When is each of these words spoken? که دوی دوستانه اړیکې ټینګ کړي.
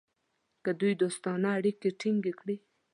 که 0.63 0.71
دوی 0.79 0.93
دوستانه 1.01 1.47
اړیکې 1.57 1.89
ټینګ 1.99 2.23
کړي. 2.39 2.55